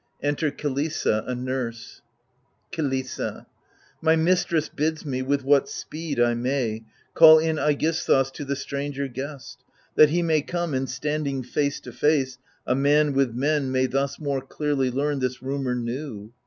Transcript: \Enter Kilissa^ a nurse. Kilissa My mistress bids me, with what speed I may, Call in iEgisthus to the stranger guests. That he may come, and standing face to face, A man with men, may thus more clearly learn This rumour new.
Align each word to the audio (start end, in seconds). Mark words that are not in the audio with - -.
\Enter 0.23 0.49
Kilissa^ 0.49 1.23
a 1.29 1.35
nurse. 1.35 2.01
Kilissa 2.71 3.45
My 4.01 4.15
mistress 4.15 4.67
bids 4.67 5.05
me, 5.05 5.21
with 5.21 5.43
what 5.43 5.69
speed 5.69 6.19
I 6.19 6.33
may, 6.33 6.81
Call 7.13 7.37
in 7.37 7.57
iEgisthus 7.57 8.33
to 8.33 8.43
the 8.43 8.55
stranger 8.55 9.07
guests. 9.07 9.57
That 9.93 10.09
he 10.09 10.23
may 10.23 10.41
come, 10.41 10.73
and 10.73 10.89
standing 10.89 11.43
face 11.43 11.79
to 11.81 11.91
face, 11.91 12.39
A 12.65 12.73
man 12.73 13.13
with 13.13 13.35
men, 13.35 13.71
may 13.71 13.85
thus 13.85 14.17
more 14.19 14.41
clearly 14.41 14.89
learn 14.89 15.19
This 15.19 15.43
rumour 15.43 15.75
new. 15.75 16.33